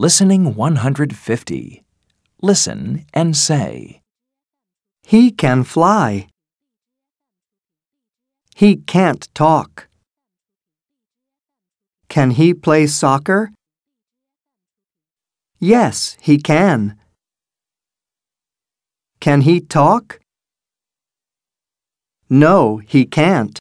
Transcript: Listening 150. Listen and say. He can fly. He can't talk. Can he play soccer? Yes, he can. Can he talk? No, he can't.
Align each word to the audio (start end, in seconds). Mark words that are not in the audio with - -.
Listening 0.00 0.54
150. 0.54 1.84
Listen 2.40 3.04
and 3.12 3.36
say. 3.36 4.00
He 5.02 5.30
can 5.30 5.62
fly. 5.62 6.28
He 8.56 8.76
can't 8.76 9.28
talk. 9.34 9.88
Can 12.08 12.30
he 12.30 12.54
play 12.54 12.86
soccer? 12.86 13.50
Yes, 15.58 16.16
he 16.18 16.38
can. 16.38 16.96
Can 19.20 19.42
he 19.42 19.60
talk? 19.60 20.18
No, 22.30 22.78
he 22.78 23.04
can't. 23.04 23.58